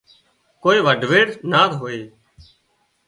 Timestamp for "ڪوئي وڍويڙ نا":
0.63-1.61